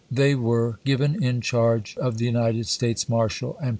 They 0.09 0.33
were 0.33 0.79
given 0.83 1.23
in 1.23 1.41
charge 1.41 1.95
of 1.97 2.17
the 2.17 2.25
United 2.25 2.65
States 2.65 3.07
marshal, 3.07 3.55
and 3.57 3.65
Chap. 3.65 3.69